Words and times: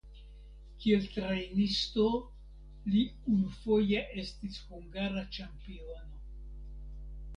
Kiel 0.83 1.03
trejnisto 1.17 2.05
li 2.93 3.03
unufoje 3.35 4.01
estis 4.23 4.59
hungara 4.71 5.27
ĉampiono. 5.37 6.23